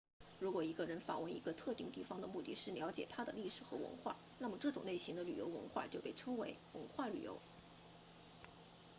[0.39, 7.37] 如果一个人访问一个特定地方的目的是了解它的历史和文化那么这种类型的旅游活动就被称为文化旅游